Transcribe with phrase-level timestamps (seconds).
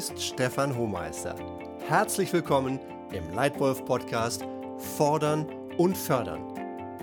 [0.00, 1.34] ist Stefan Hohmeister.
[1.86, 2.80] Herzlich willkommen
[3.12, 4.42] im Leitwolf Podcast
[4.96, 5.44] Fordern
[5.76, 6.40] und Fördern.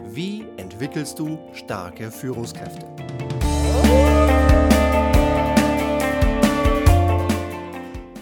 [0.05, 2.87] Wie entwickelst du starke Führungskräfte?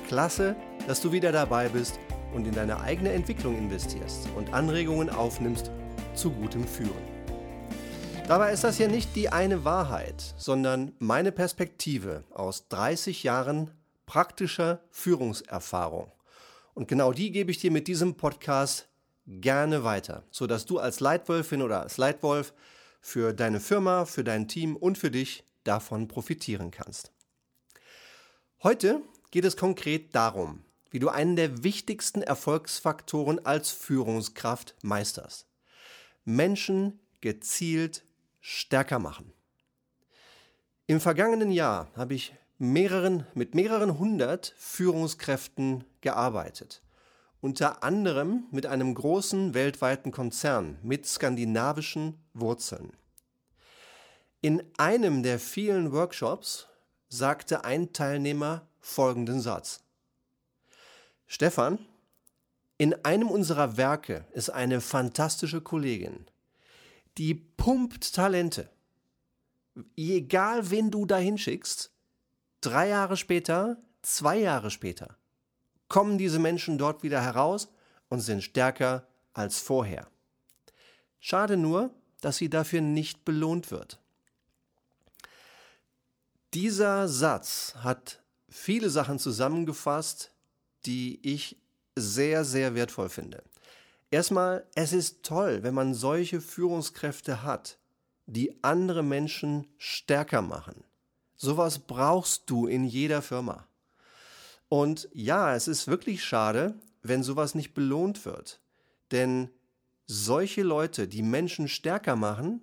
[0.10, 1.98] Klasse, dass du wieder dabei bist
[2.34, 5.72] und in deine eigene Entwicklung investierst und Anregungen aufnimmst
[6.16, 7.16] zu gutem Führen.
[8.28, 13.72] Dabei ist das ja nicht die eine Wahrheit, sondern meine Perspektive aus 30 Jahren
[14.06, 16.12] praktischer Führungserfahrung.
[16.74, 18.88] Und genau die gebe ich dir mit diesem Podcast
[19.28, 22.54] gerne weiter, sodass du als Leitwölfin oder als Leitwolf
[23.02, 27.12] für deine Firma, für dein Team und für dich davon profitieren kannst.
[28.64, 35.48] Heute geht es konkret darum, wie du einen der wichtigsten Erfolgsfaktoren als Führungskraft meisterst.
[36.24, 38.04] Menschen gezielt
[38.40, 39.34] stärker machen.
[40.88, 46.82] Im vergangenen Jahr habe ich mehreren, mit mehreren hundert Führungskräften gearbeitet.
[47.42, 52.94] Unter anderem mit einem großen weltweiten Konzern mit skandinavischen Wurzeln.
[54.42, 56.68] In einem der vielen Workshops
[57.10, 59.84] sagte ein Teilnehmer folgenden Satz.
[61.28, 61.80] Stefan,
[62.78, 66.26] in einem unserer Werke ist eine fantastische Kollegin,
[67.18, 68.70] die pumpt Talente.
[69.96, 71.92] Egal, wen du da hinschickst,
[72.66, 75.18] drei Jahre später, zwei Jahre später,
[75.88, 77.70] kommen diese Menschen dort wieder heraus
[78.10, 80.08] und sind stärker als vorher.
[81.20, 84.00] Schade nur, dass sie dafür nicht belohnt wird.
[86.54, 90.32] Dieser Satz hat viele Sachen zusammengefasst,
[90.86, 91.58] die ich
[91.96, 93.44] sehr, sehr wertvoll finde.
[94.10, 97.78] Erstmal, es ist toll, wenn man solche Führungskräfte hat,
[98.26, 100.84] die andere Menschen stärker machen.
[101.36, 103.68] Sowas brauchst du in jeder Firma.
[104.70, 108.60] Und ja, es ist wirklich schade, wenn sowas nicht belohnt wird.
[109.12, 109.50] Denn
[110.08, 112.62] solche Leute, die Menschen stärker machen,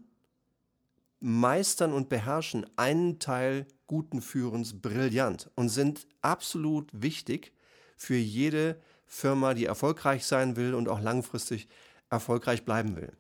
[1.21, 7.53] meistern und beherrschen einen Teil guten Führens brillant und sind absolut wichtig
[7.97, 11.69] für jede Firma, die erfolgreich sein will und auch langfristig
[12.11, 13.13] erfolgreich bleiben will.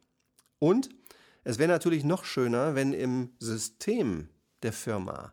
[0.59, 0.89] Und
[1.45, 4.29] es wäre natürlich noch schöner, wenn im System
[4.63, 5.33] der Firma,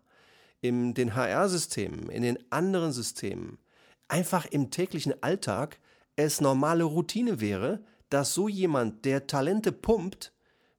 [0.62, 3.60] in den HR-Systemen, in den anderen Systemen,
[4.08, 5.80] einfach im täglichen Alltag
[6.16, 10.34] es normale Routine wäre, dass so jemand, der Talente pumpt,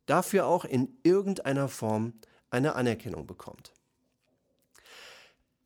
[0.06, 2.14] dafür auch in irgendeiner Form
[2.50, 3.72] eine Anerkennung bekommt.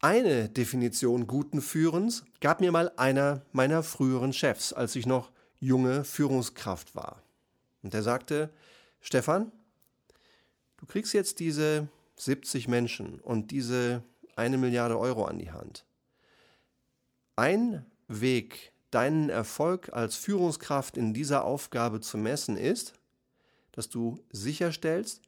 [0.01, 6.05] Eine Definition guten Führens gab mir mal einer meiner früheren Chefs, als ich noch junge
[6.05, 7.23] Führungskraft war.
[7.83, 8.51] Und der sagte,
[9.01, 9.51] Stefan,
[10.77, 14.03] du kriegst jetzt diese 70 Menschen und diese
[14.37, 15.85] eine Milliarde Euro an die Hand.
[17.37, 22.95] Ein Weg, deinen Erfolg als Führungskraft in dieser Aufgabe zu messen, ist,
[23.73, 25.23] dass du sicherstellst,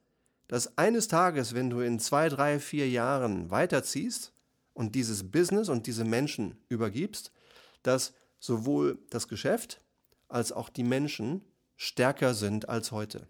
[0.46, 4.32] dass eines Tages, wenn du in zwei, drei, vier Jahren weiterziehst,
[4.76, 7.32] und dieses Business und diese Menschen übergibst,
[7.82, 9.80] dass sowohl das Geschäft
[10.28, 11.42] als auch die Menschen
[11.76, 13.26] stärker sind als heute.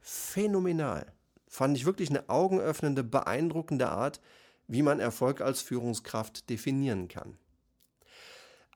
[0.00, 1.10] Phänomenal.
[1.52, 4.22] Fand ich wirklich eine augenöffnende, beeindruckende Art,
[4.68, 7.36] wie man Erfolg als Führungskraft definieren kann.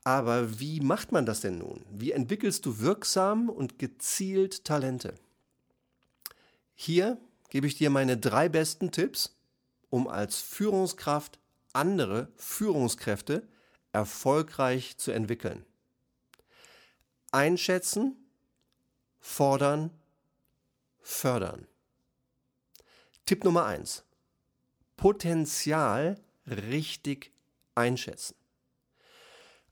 [0.05, 1.87] Aber wie macht man das denn nun?
[1.91, 5.15] Wie entwickelst du wirksam und gezielt Talente?
[6.75, 7.17] Hier
[7.49, 9.35] gebe ich dir meine drei besten Tipps,
[9.89, 11.39] um als Führungskraft
[11.73, 13.49] andere Führungskräfte
[13.93, 15.65] erfolgreich zu entwickeln.
[17.33, 18.17] Einschätzen,
[19.19, 19.91] fordern,
[21.01, 21.67] fördern.
[23.27, 24.05] Tipp Nummer eins:
[24.97, 26.15] Potenzial
[26.47, 27.33] richtig
[27.75, 28.37] einschätzen.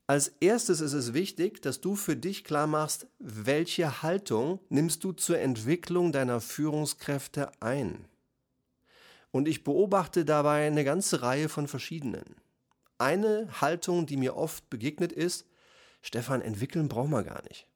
[0.09, 5.13] Als erstes ist es wichtig, dass du für dich klar machst, welche Haltung nimmst du
[5.13, 8.09] zur Entwicklung deiner Führungskräfte ein.
[9.31, 12.35] Und ich beobachte dabei eine ganze Reihe von verschiedenen.
[12.99, 15.47] Eine Haltung, die mir oft begegnet ist,
[16.03, 17.69] Stefan, entwickeln braucht man gar nicht.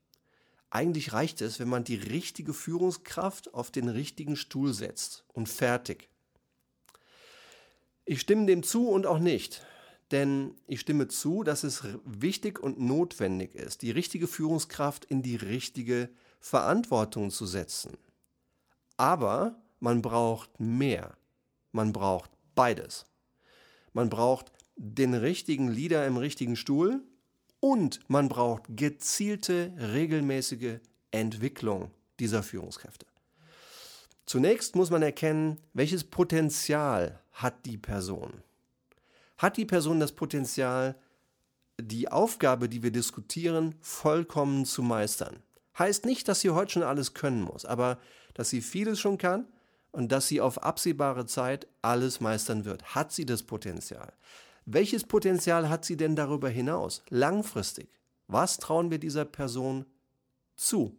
[0.71, 6.11] Eigentlich reicht es, wenn man die richtige Führungskraft auf den richtigen Stuhl setzt und fertig.
[8.05, 9.63] Ich stimme dem zu und auch nicht,
[10.11, 15.37] denn ich stimme zu, dass es wichtig und notwendig ist, die richtige Führungskraft in die
[15.37, 16.11] richtige
[16.41, 17.97] Verantwortung zu setzen.
[18.97, 21.17] Aber man braucht mehr.
[21.73, 23.07] Man braucht beides.
[23.93, 27.03] Man braucht den richtigen Leader im richtigen Stuhl
[27.61, 30.79] und man braucht gezielte, regelmäßige
[31.11, 31.91] Entwicklung
[32.21, 33.07] dieser Führungskräfte.
[34.27, 38.43] Zunächst muss man erkennen, welches Potenzial hat die Person.
[39.39, 40.97] Hat die Person das Potenzial,
[41.81, 45.43] die Aufgabe, die wir diskutieren, vollkommen zu meistern.
[45.79, 47.99] Heißt nicht, dass sie heute schon alles können muss, aber
[48.35, 49.47] dass sie vieles schon kann
[49.93, 52.95] und dass sie auf absehbare Zeit alles meistern wird.
[52.95, 54.13] Hat sie das Potenzial?
[54.71, 57.03] Welches Potenzial hat sie denn darüber hinaus?
[57.09, 57.89] Langfristig.
[58.27, 59.87] Was trauen wir dieser Person
[60.57, 60.95] zu?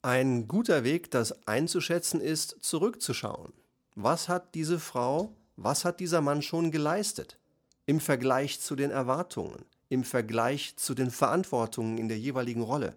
[0.00, 3.52] Ein guter Weg, das einzuschätzen, ist zurückzuschauen.
[3.94, 7.38] Was hat diese Frau, was hat dieser Mann schon geleistet
[7.84, 12.96] im Vergleich zu den Erwartungen, im Vergleich zu den Verantwortungen in der jeweiligen Rolle?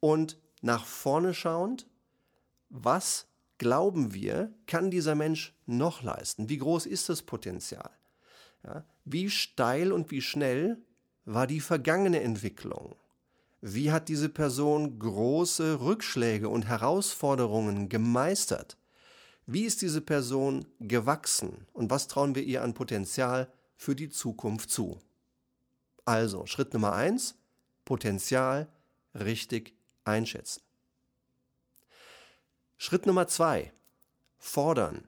[0.00, 1.86] Und nach vorne schauend,
[2.70, 3.26] was
[3.60, 6.48] glauben wir, kann dieser Mensch noch leisten?
[6.48, 7.90] Wie groß ist das Potenzial?
[8.64, 10.78] Ja, wie steil und wie schnell
[11.26, 12.96] war die vergangene Entwicklung?
[13.60, 18.78] Wie hat diese Person große Rückschläge und Herausforderungen gemeistert?
[19.44, 24.70] Wie ist diese Person gewachsen und was trauen wir ihr an Potenzial für die Zukunft
[24.70, 25.00] zu?
[26.06, 27.34] Also, Schritt Nummer eins:
[27.84, 28.68] Potenzial
[29.14, 29.74] richtig
[30.04, 30.62] einschätzen.
[32.82, 33.74] Schritt Nummer zwei,
[34.38, 35.04] fordern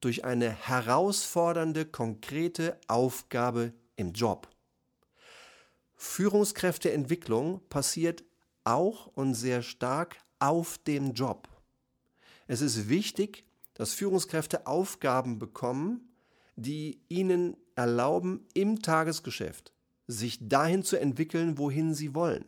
[0.00, 4.46] durch eine herausfordernde, konkrete Aufgabe im Job.
[5.96, 8.22] Führungskräfteentwicklung passiert
[8.62, 11.48] auch und sehr stark auf dem Job.
[12.46, 16.14] Es ist wichtig, dass Führungskräfte Aufgaben bekommen,
[16.54, 19.72] die ihnen erlauben, im Tagesgeschäft
[20.06, 22.44] sich dahin zu entwickeln, wohin sie wollen.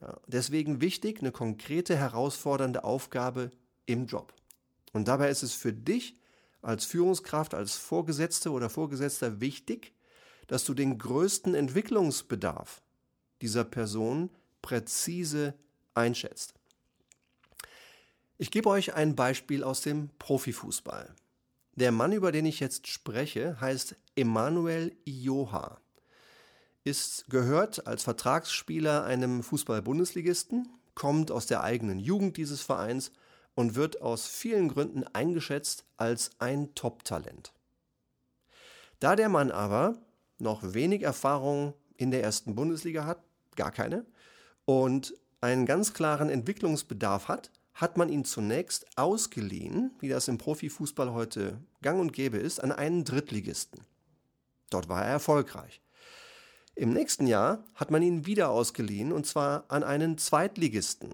[0.00, 3.50] Ja, deswegen wichtig, eine konkrete, herausfordernde Aufgabe
[3.92, 4.32] im Job.
[4.92, 6.16] Und dabei ist es für dich
[6.62, 9.92] als Führungskraft, als Vorgesetzte oder Vorgesetzter wichtig,
[10.46, 12.82] dass du den größten Entwicklungsbedarf
[13.40, 14.30] dieser Person
[14.62, 15.54] präzise
[15.94, 16.54] einschätzt.
[18.36, 21.14] Ich gebe euch ein Beispiel aus dem Profifußball.
[21.76, 25.80] Der Mann, über den ich jetzt spreche, heißt Emanuel Ioha,
[26.84, 33.12] ist gehört als Vertragsspieler einem Fußball-Bundesligisten, kommt aus der eigenen Jugend dieses Vereins
[33.60, 37.52] und wird aus vielen Gründen eingeschätzt als ein Top-Talent.
[39.00, 39.98] Da der Mann aber
[40.38, 43.22] noch wenig Erfahrung in der ersten Bundesliga hat,
[43.56, 44.06] gar keine,
[44.64, 45.12] und
[45.42, 51.58] einen ganz klaren Entwicklungsbedarf hat, hat man ihn zunächst ausgeliehen, wie das im Profifußball heute
[51.82, 53.84] gang und gäbe ist, an einen Drittligisten.
[54.70, 55.82] Dort war er erfolgreich.
[56.76, 61.12] Im nächsten Jahr hat man ihn wieder ausgeliehen, und zwar an einen Zweitligisten.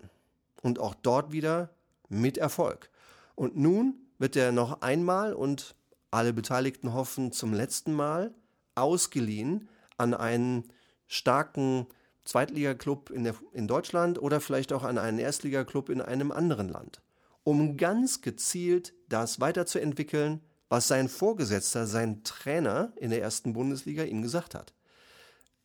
[0.62, 1.70] Und auch dort wieder
[2.08, 2.90] mit Erfolg.
[3.34, 5.74] Und nun wird er noch einmal und
[6.10, 8.34] alle Beteiligten hoffen zum letzten Mal
[8.74, 9.68] ausgeliehen
[9.98, 10.64] an einen
[11.06, 11.86] starken
[12.24, 17.00] Zweitligaklub in, in Deutschland oder vielleicht auch an einen Erstligaklub in einem anderen Land,
[17.44, 24.22] um ganz gezielt das weiterzuentwickeln, was sein Vorgesetzter, sein Trainer in der ersten Bundesliga ihm
[24.22, 24.74] gesagt hat.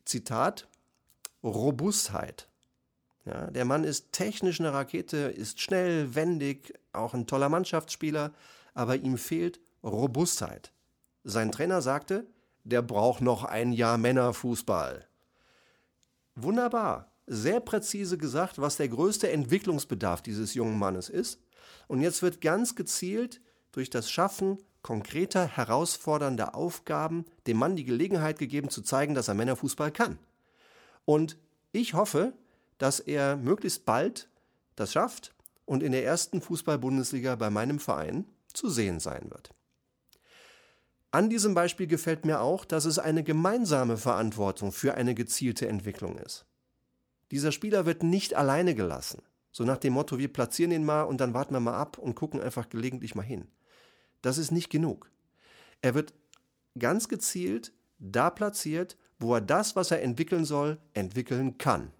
[0.04, 0.68] Zitat
[1.42, 2.48] Robustheit.
[3.24, 8.32] Ja, der Mann ist technisch eine Rakete, ist schnell, wendig, auch ein toller Mannschaftsspieler,
[8.74, 10.72] aber ihm fehlt Robustheit.
[11.24, 12.26] Sein Trainer sagte,
[12.64, 15.06] der braucht noch ein Jahr Männerfußball.
[16.34, 21.40] Wunderbar, sehr präzise gesagt, was der größte Entwicklungsbedarf dieses jungen Mannes ist.
[21.86, 23.40] Und jetzt wird ganz gezielt
[23.70, 29.34] durch das Schaffen konkreter, herausfordernder Aufgaben dem Mann die Gelegenheit gegeben zu zeigen, dass er
[29.34, 30.18] Männerfußball kann.
[31.04, 31.36] Und
[31.70, 32.32] ich hoffe,
[32.82, 34.28] dass er möglichst bald
[34.74, 35.32] das schafft
[35.66, 39.50] und in der ersten Fußball-Bundesliga bei meinem Verein zu sehen sein wird.
[41.12, 46.18] An diesem Beispiel gefällt mir auch, dass es eine gemeinsame Verantwortung für eine gezielte Entwicklung
[46.18, 46.44] ist.
[47.30, 49.22] Dieser Spieler wird nicht alleine gelassen,
[49.52, 52.16] so nach dem Motto, wir platzieren ihn mal und dann warten wir mal ab und
[52.16, 53.46] gucken einfach gelegentlich mal hin.
[54.22, 55.08] Das ist nicht genug.
[55.82, 56.14] Er wird
[56.76, 61.92] ganz gezielt da platziert, wo er das, was er entwickeln soll, entwickeln kann.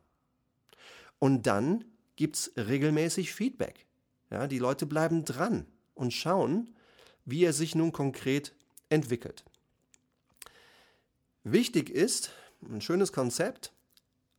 [1.23, 1.85] Und dann
[2.17, 3.87] gibt es regelmäßig Feedback.
[4.29, 6.75] Ja, die Leute bleiben dran und schauen,
[7.25, 8.57] wie er sich nun konkret
[8.89, 9.45] entwickelt.
[11.45, 12.33] Wichtig ist,
[12.69, 13.73] ein schönes Konzept,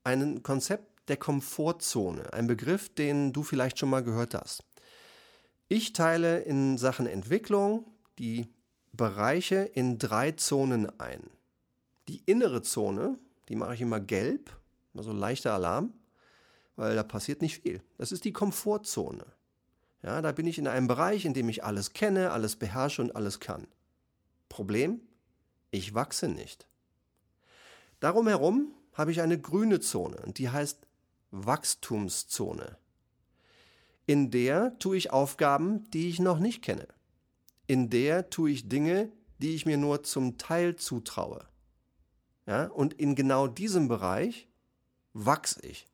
[0.04, 4.66] ein Konzept der Komfortzone, ein Begriff, den du vielleicht schon mal gehört hast.
[5.70, 7.86] Ich teile in Sachen Entwicklung
[8.20, 8.54] die
[8.92, 11.30] Bereiche in drei Zonen ein.
[12.10, 14.54] Die innere Zone, die mache ich immer gelb,
[14.94, 15.94] also leichter Alarm
[16.76, 17.82] weil da passiert nicht viel.
[17.98, 19.26] Das ist die Komfortzone.
[20.02, 23.16] Ja, da bin ich in einem Bereich, in dem ich alles kenne, alles beherrsche und
[23.16, 23.68] alles kann.
[24.50, 25.02] Problem?
[25.72, 26.68] Ich wachse nicht.
[28.00, 30.86] Darum herum habe ich eine grüne Zone und die heißt
[31.32, 32.78] Wachstumszone.
[34.06, 36.88] In der tue ich Aufgaben, die ich noch nicht kenne.
[37.66, 41.48] In der tue ich Dinge, die ich mir nur zum Teil zutraue.
[42.46, 44.50] Ja, und in genau diesem Bereich
[45.14, 45.88] wachse ich.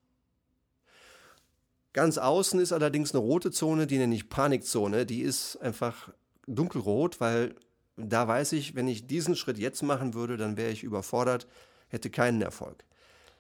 [1.93, 5.05] Ganz außen ist allerdings eine rote Zone, die nenne ich Panikzone.
[5.05, 6.12] Die ist einfach
[6.48, 7.55] dunkelrot, weil
[7.98, 11.48] da weiß ich, wenn ich diesen Schritt jetzt machen würde, dann wäre ich überfordert,
[11.88, 12.86] hätte keinen Erfolg.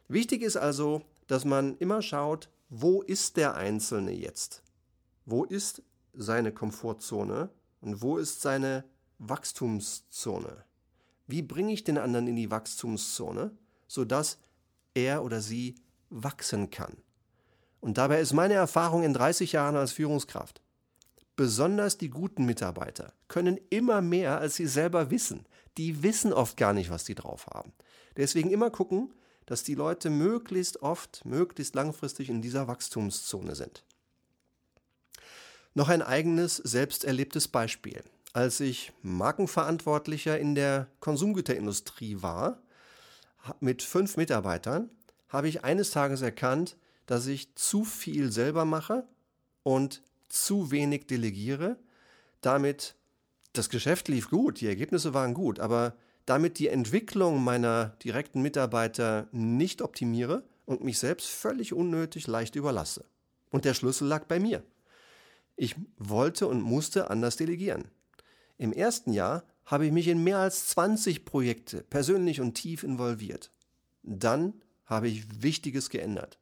[0.07, 4.63] Wichtig ist also, dass man immer schaut, wo ist der Einzelne jetzt?
[5.25, 7.49] Wo ist seine Komfortzone
[7.81, 8.83] und wo ist seine
[9.19, 10.63] Wachstumszone?
[11.27, 13.51] Wie bringe ich den anderen in die Wachstumszone,
[13.87, 14.39] sodass
[14.95, 15.75] er oder sie
[16.09, 16.97] wachsen kann?
[17.81, 20.61] Und dabei ist meine Erfahrung in 30 Jahren als Führungskraft.
[21.35, 25.45] Besonders die guten Mitarbeiter können immer mehr, als sie selber wissen.
[25.77, 27.71] Die wissen oft gar nicht, was sie drauf haben.
[28.17, 29.13] Deswegen immer gucken,
[29.45, 33.83] dass die Leute möglichst oft, möglichst langfristig in dieser Wachstumszone sind.
[35.73, 38.03] Noch ein eigenes, selbst erlebtes Beispiel.
[38.33, 42.61] Als ich Markenverantwortlicher in der Konsumgüterindustrie war,
[43.59, 44.89] mit fünf Mitarbeitern,
[45.29, 46.75] habe ich eines Tages erkannt,
[47.09, 49.03] dass ich zu viel selber mache
[49.63, 51.79] und zu wenig delegiere.
[52.39, 52.97] Damit
[53.53, 55.95] das Geschäft lief gut, die Ergebnisse waren gut, aber
[56.27, 63.05] damit die Entwicklung meiner direkten Mitarbeiter nicht optimiere und mich selbst völlig unnötig leicht überlasse.
[63.49, 64.61] Und der Schlüssel lag bei mir.
[65.55, 67.85] Ich wollte und musste anders delegieren.
[68.59, 73.49] Im ersten Jahr habe ich mich in mehr als 20 Projekte persönlich und tief involviert.
[74.03, 76.37] Dann habe ich Wichtiges geändert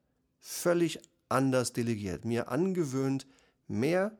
[0.48, 3.28] völlig anders delegiert, mir angewöhnt,
[3.68, 4.18] mehr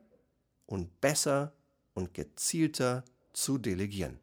[0.66, 1.54] und besser
[1.94, 4.20] und gezielter zu delegieren.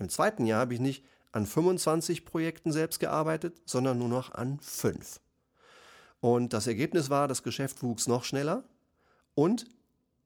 [0.00, 4.58] Im zweiten Jahr habe ich nicht an 25 Projekten selbst gearbeitet, sondern nur noch an
[4.58, 5.20] fünf.
[6.20, 8.64] Und das Ergebnis war, das Geschäft wuchs noch schneller
[9.36, 9.66] und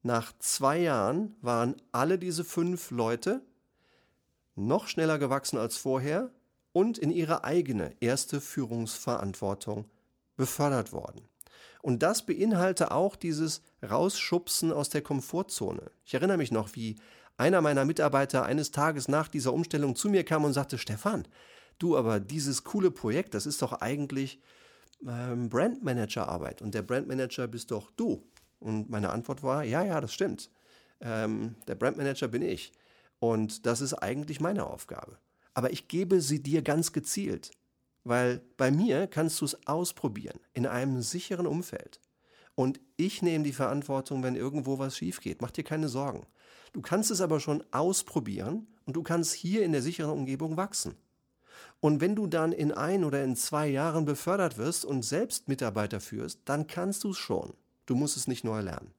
[0.01, 3.43] nach zwei Jahren waren alle diese fünf Leute
[4.55, 6.31] noch schneller gewachsen als vorher
[6.73, 9.85] und in ihre eigene erste Führungsverantwortung
[10.39, 11.27] befördert worden.
[11.81, 15.91] Und das beinhalte auch dieses Rausschubsen aus der Komfortzone.
[16.05, 16.95] Ich erinnere mich noch, wie
[17.35, 21.27] einer meiner Mitarbeiter eines Tages nach dieser Umstellung zu mir kam und sagte, Stefan,
[21.77, 24.39] du, aber dieses coole Projekt, das ist doch eigentlich
[25.05, 28.25] ähm, Brandmanager-Arbeit und der Brandmanager bist doch du.
[28.61, 30.49] Und meine Antwort war, ja, ja, das stimmt.
[31.01, 32.71] Ähm, der Brandmanager bin ich.
[33.19, 35.17] Und das ist eigentlich meine Aufgabe.
[35.53, 37.51] Aber ich gebe sie dir ganz gezielt.
[38.09, 42.01] Weil bei mir kannst du es ausprobieren in einem sicheren Umfeld.
[42.55, 45.43] Und ich nehme die Verantwortung, wenn irgendwo was schief geht.
[45.43, 46.25] Mach dir keine Sorgen.
[46.73, 50.95] Du kannst es aber schon ausprobieren und du kannst hier in der sicheren Umgebung wachsen.
[51.81, 55.99] Und wenn du dann in ein oder in zwei Jahren befördert wirst und selbst Mitarbeiter
[55.99, 57.53] führst, dann kannst du es schon.
[57.85, 58.91] Du musst es nicht neu lernen.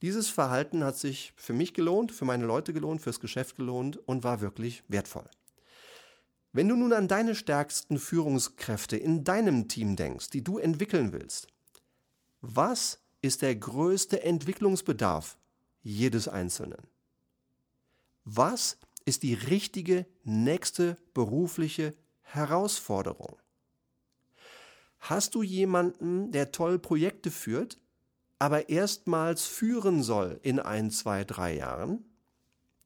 [0.00, 4.22] Dieses Verhalten hat sich für mich gelohnt, für meine Leute gelohnt, fürs Geschäft gelohnt und
[4.22, 5.28] war wirklich wertvoll.
[6.52, 11.48] Wenn du nun an deine stärksten Führungskräfte in deinem Team denkst, die du entwickeln willst,
[12.40, 15.36] was ist der größte Entwicklungsbedarf
[15.82, 16.86] jedes Einzelnen?
[18.24, 23.36] Was ist die richtige nächste berufliche Herausforderung?
[25.00, 27.78] Hast du jemanden, der toll Projekte führt,
[28.38, 32.04] aber erstmals führen soll in ein, zwei, drei Jahren?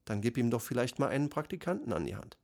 [0.04, 2.37] Dann gib ihm doch vielleicht mal einen Praktikanten an die Hand.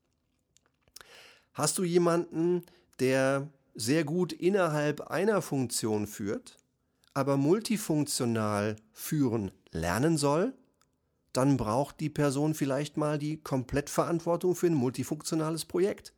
[1.59, 2.63] Hast du jemanden,
[3.01, 6.57] der sehr gut innerhalb einer Funktion führt,
[7.15, 10.55] aber multifunktional führen lernen soll,
[11.33, 16.15] dann braucht die Person vielleicht mal die Komplettverantwortung für ein multifunktionales Projekt.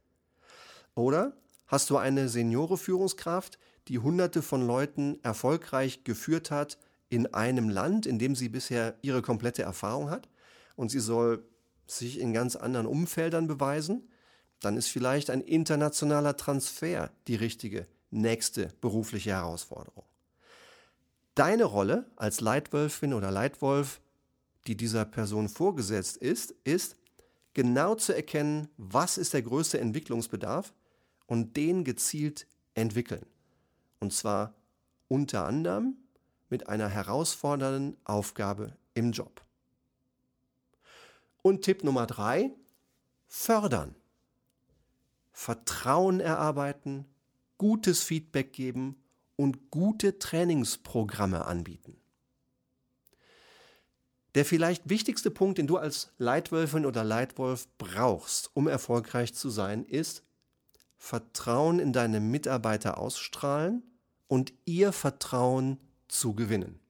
[0.95, 1.33] Oder
[1.69, 6.77] hast du eine Seniore-Führungskraft, die hunderte von Leuten erfolgreich geführt hat
[7.09, 10.29] in einem Land, in dem sie bisher ihre komplette Erfahrung hat
[10.77, 11.43] und sie soll
[11.87, 14.10] sich in ganz anderen Umfeldern beweisen,
[14.61, 20.05] dann ist vielleicht ein internationaler Transfer die richtige nächste berufliche Herausforderung.
[21.35, 24.01] Deine Rolle als Leitwölfin oder Leitwolf,
[24.67, 26.97] die dieser Person vorgesetzt ist, ist
[27.55, 30.75] genau zu erkennen, was ist der größte Entwicklungsbedarf
[31.27, 33.25] und den gezielt entwickeln.
[34.01, 34.55] Und zwar
[35.09, 35.97] unter anderem
[36.49, 39.43] mit einer herausfordernden Aufgabe im Job.
[41.43, 42.51] Und Tipp Nummer drei,
[43.29, 43.95] fördern.
[45.41, 47.07] Vertrauen erarbeiten,
[47.57, 49.03] gutes Feedback geben
[49.37, 51.97] und gute Trainingsprogramme anbieten.
[54.35, 59.87] Der vielleicht wichtigste Punkt, den du als Leitwölfin oder Leitwolf brauchst, um erfolgreich zu sein,
[59.87, 60.25] ist
[60.99, 63.83] Vertrauen in deine Mitarbeiter ausstrahlen
[64.29, 66.81] und ihr Vertrauen zu gewinnen.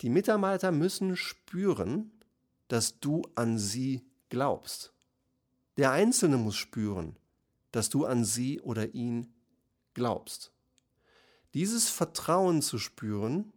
[0.00, 2.10] Die Mitarbeiter müssen spüren,
[2.66, 4.92] dass du an sie glaubst.
[5.76, 7.16] Der Einzelne muss spüren,
[7.72, 9.32] dass du an sie oder ihn
[9.94, 10.52] glaubst.
[11.54, 13.52] Dieses Vertrauen zu spüren,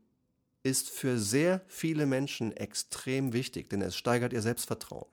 [0.63, 5.09] ist für sehr viele Menschen extrem wichtig, denn es steigert ihr Selbstvertrauen.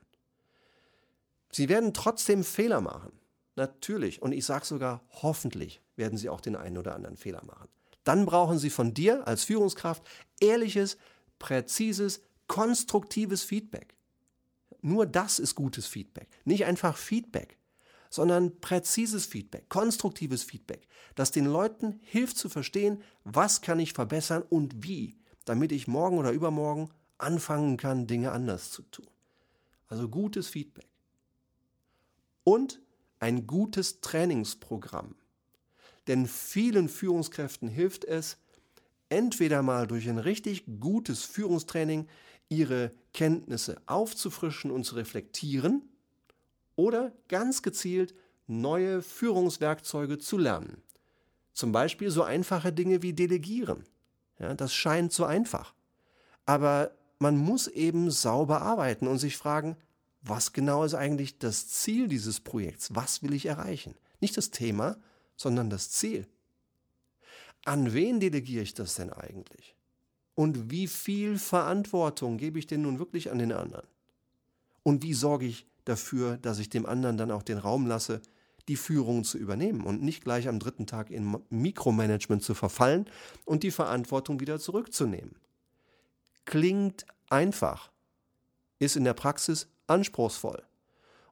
[1.50, 3.12] Sie werden trotzdem Fehler machen.
[3.56, 4.22] Natürlich.
[4.22, 7.68] Und ich sage sogar, hoffentlich werden sie auch den einen oder anderen Fehler machen.
[8.04, 10.04] Dann brauchen sie von dir als Führungskraft
[10.40, 10.96] ehrliches,
[11.40, 13.96] präzises, konstruktives Feedback.
[14.80, 16.28] Nur das ist gutes Feedback.
[16.44, 17.58] Nicht einfach Feedback,
[18.10, 24.42] sondern präzises Feedback, konstruktives Feedback, das den Leuten hilft zu verstehen, was kann ich verbessern
[24.42, 29.06] und wie, damit ich morgen oder übermorgen anfangen kann, Dinge anders zu tun.
[29.86, 30.88] Also gutes Feedback.
[32.44, 32.80] Und
[33.20, 35.14] ein gutes Trainingsprogramm.
[36.06, 38.38] Denn vielen Führungskräften hilft es,
[39.08, 42.08] entweder mal durch ein richtig gutes Führungstraining
[42.48, 45.89] ihre Kenntnisse aufzufrischen und zu reflektieren
[46.80, 48.14] oder ganz gezielt
[48.46, 50.82] neue Führungswerkzeuge zu lernen.
[51.52, 53.84] Zum Beispiel so einfache Dinge wie Delegieren.
[54.38, 55.74] Ja, das scheint so einfach.
[56.46, 59.76] Aber man muss eben sauber arbeiten und sich fragen,
[60.22, 62.94] was genau ist eigentlich das Ziel dieses Projekts?
[62.94, 63.94] Was will ich erreichen?
[64.20, 64.96] Nicht das Thema,
[65.36, 66.26] sondern das Ziel.
[67.64, 69.76] An wen delegiere ich das denn eigentlich?
[70.34, 73.86] Und wie viel Verantwortung gebe ich denn nun wirklich an den anderen?
[74.82, 78.22] Und wie sorge ich dafür, dass ich dem anderen dann auch den Raum lasse,
[78.68, 83.06] die Führung zu übernehmen und nicht gleich am dritten Tag in Mikromanagement zu verfallen
[83.44, 85.34] und die Verantwortung wieder zurückzunehmen?
[86.44, 87.90] Klingt einfach,
[88.78, 90.62] ist in der Praxis anspruchsvoll.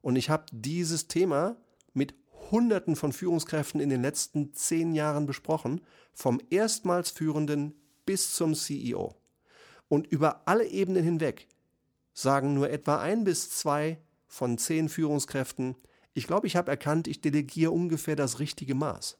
[0.00, 1.56] Und ich habe dieses Thema
[1.92, 2.14] mit
[2.50, 5.80] Hunderten von Führungskräften in den letzten zehn Jahren besprochen,
[6.12, 7.74] vom erstmals Führenden
[8.06, 9.14] bis zum CEO.
[9.88, 11.46] Und über alle Ebenen hinweg
[12.14, 13.98] sagen nur etwa ein bis zwei
[14.28, 15.74] von zehn Führungskräften,
[16.14, 19.18] ich glaube, ich habe erkannt, ich delegiere ungefähr das richtige Maß.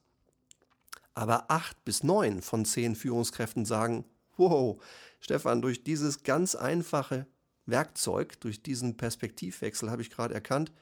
[1.14, 4.04] Aber acht bis neun von zehn Führungskräften sagen,
[4.36, 4.80] wow,
[5.20, 7.26] Stefan, durch dieses ganz einfache
[7.66, 10.72] Werkzeug, durch diesen Perspektivwechsel habe ich gerade erkannt,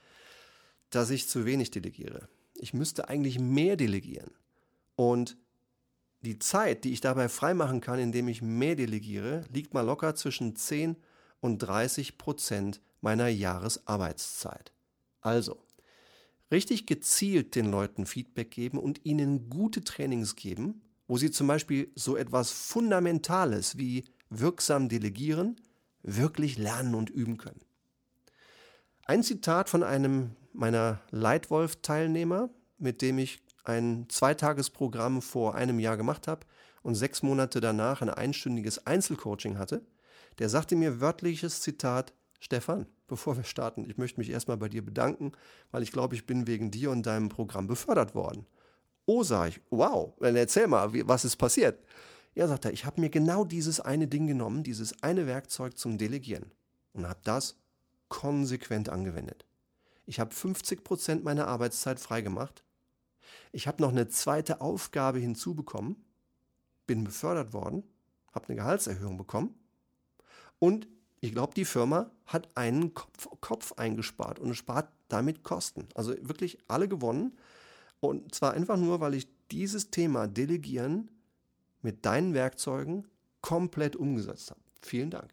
[0.90, 2.28] dass ich zu wenig delegiere.
[2.54, 4.30] Ich müsste eigentlich mehr delegieren.
[4.94, 5.36] Und
[6.22, 10.56] die Zeit, die ich dabei freimachen kann, indem ich mehr delegiere, liegt mal locker zwischen
[10.56, 10.96] 10
[11.40, 14.72] und 30 Prozent meiner Jahresarbeitszeit.
[15.20, 15.62] Also,
[16.50, 21.92] richtig gezielt den Leuten Feedback geben und ihnen gute Trainings geben, wo sie zum Beispiel
[21.94, 25.54] so etwas Fundamentales wie wirksam delegieren,
[26.02, 27.60] wirklich lernen und üben können.
[29.04, 36.26] Ein Zitat von einem meiner Leitwolf-Teilnehmer, mit dem ich ein Zweitagesprogramm vor einem Jahr gemacht
[36.26, 36.44] habe
[36.82, 39.86] und sechs Monate danach ein einstündiges Einzelcoaching hatte,
[40.40, 44.84] der sagte mir wörtliches Zitat, Stefan, bevor wir starten, ich möchte mich erstmal bei dir
[44.84, 45.32] bedanken,
[45.70, 48.46] weil ich glaube, ich bin wegen dir und deinem Programm befördert worden.
[49.06, 51.82] Oh, sag ich, wow, dann erzähl mal, wie, was ist passiert?
[52.34, 55.96] Ja, sagt er, ich habe mir genau dieses eine Ding genommen, dieses eine Werkzeug zum
[55.96, 56.50] Delegieren
[56.92, 57.56] und habe das
[58.08, 59.46] konsequent angewendet.
[60.04, 62.62] Ich habe 50 Prozent meiner Arbeitszeit freigemacht.
[63.52, 65.96] Ich habe noch eine zweite Aufgabe hinzubekommen,
[66.86, 67.82] bin befördert worden,
[68.32, 69.54] habe eine Gehaltserhöhung bekommen
[70.58, 70.88] und
[71.20, 75.88] ich glaube, die Firma hat einen Kopf, Kopf eingespart und spart damit Kosten.
[75.94, 77.36] Also wirklich alle gewonnen.
[78.00, 81.08] Und zwar einfach nur, weil ich dieses Thema Delegieren
[81.82, 83.06] mit deinen Werkzeugen
[83.40, 84.60] komplett umgesetzt habe.
[84.82, 85.32] Vielen Dank.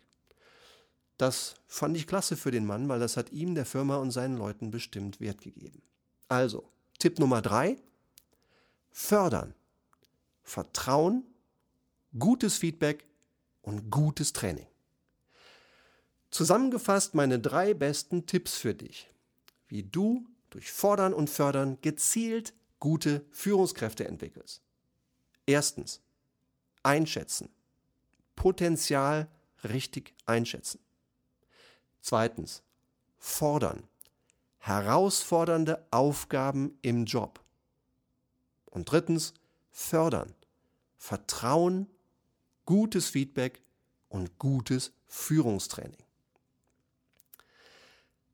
[1.18, 4.38] Das fand ich klasse für den Mann, weil das hat ihm, der Firma und seinen
[4.38, 5.82] Leuten bestimmt Wert gegeben.
[6.28, 6.70] Also,
[7.00, 7.78] Tipp Nummer drei,
[8.92, 9.54] fördern,
[10.42, 11.24] Vertrauen,
[12.18, 13.06] gutes Feedback
[13.62, 14.68] und gutes Training.
[16.34, 19.08] Zusammengefasst meine drei besten Tipps für dich,
[19.68, 24.64] wie du durch Fordern und Fördern gezielt gute Führungskräfte entwickelst.
[25.46, 26.02] Erstens,
[26.82, 27.50] einschätzen.
[28.36, 29.28] Potenzial
[29.64, 30.80] richtig einschätzen.
[32.02, 32.64] Zweitens,
[33.20, 33.88] fordern.
[34.58, 37.44] Herausfordernde Aufgaben im Job.
[38.66, 39.36] Und drittens,
[39.70, 40.34] fördern.
[40.98, 41.86] Vertrauen,
[42.66, 43.62] gutes Feedback
[44.10, 46.04] und gutes Führungstraining.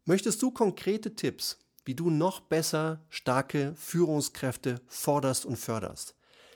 [0.09, 6.15] Möchtest du konkrete Tipps, wie du noch besser starke Führungskräfte forderst und förderst?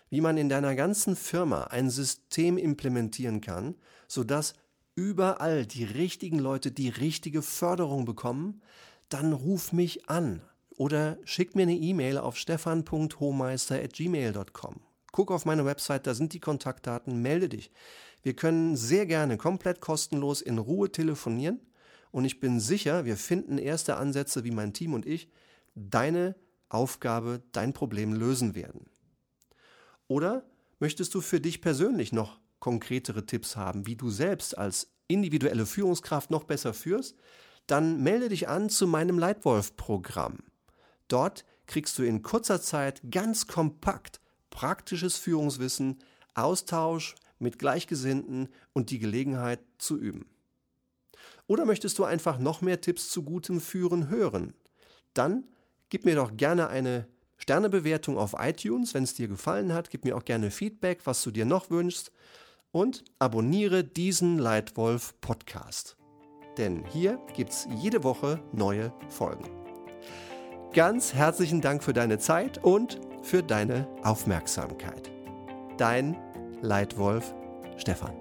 [0.10, 3.76] Wie man in deiner ganzen Firma ein System implementieren kann,
[4.08, 4.56] sodass
[4.96, 8.64] überall die richtigen Leute die richtige Förderung bekommen,
[9.10, 10.42] dann ruf mich an
[10.76, 14.82] oder schick mir eine E-Mail auf stefan.hohmeister.gmail.com.
[15.12, 17.70] Guck auf meine Website, da sind die Kontaktdaten, melde dich.
[18.24, 21.60] Wir können sehr gerne komplett kostenlos in Ruhe telefonieren
[22.14, 25.30] und ich bin sicher, wir finden erste Ansätze, wie mein Team und ich
[25.74, 26.36] deine
[26.70, 28.86] Aufgabe dein Problem lösen werden.
[30.08, 30.46] Oder
[30.78, 36.30] möchtest du für dich persönlich noch konkretere Tipps haben, wie du selbst als individuelle Führungskraft
[36.30, 37.18] noch besser führst?
[37.66, 40.38] Dann melde dich an zu meinem Leitwolf-Programm.
[41.08, 44.22] Dort kriegst du in kurzer Zeit ganz kompakt
[44.52, 45.98] praktisches Führungswissen,
[46.36, 50.28] Austausch mit Gleichgesinnten und die Gelegenheit zu üben.
[51.48, 54.54] Oder möchtest du einfach noch mehr Tipps zu gutem Führen hören?
[55.14, 55.46] Dann
[55.90, 59.90] gib mir doch gerne eine Sternebewertung auf iTunes, wenn es dir gefallen hat.
[59.90, 62.12] Gib mir auch gerne Feedback, was du dir noch wünschst.
[62.72, 65.98] Und abonniere diesen Leitwolf Podcast.
[66.58, 69.50] Denn hier gibt es jede Woche neue Folgen.
[70.74, 75.12] Ganz herzlichen Dank für deine Zeit und für deine Aufmerksamkeit.
[75.78, 76.18] Dein
[76.62, 77.34] Leitwolf
[77.78, 78.16] Stefan.